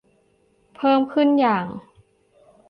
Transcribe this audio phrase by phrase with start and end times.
[0.75, 1.67] เพิ่มขึ้นอย่าง